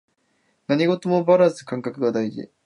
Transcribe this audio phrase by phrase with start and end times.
[0.65, 2.49] 何事もバランス感覚が大事